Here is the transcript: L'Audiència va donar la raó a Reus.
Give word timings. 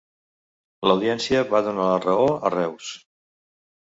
L'Audiència 0.87 1.43
va 1.53 1.61
donar 1.67 1.85
la 1.91 2.01
raó 2.09 2.27
a 2.49 2.51
Reus. 2.59 2.93